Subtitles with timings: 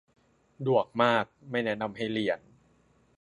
[0.65, 2.39] ดวกมาก ไม่แนะนำให้เรียน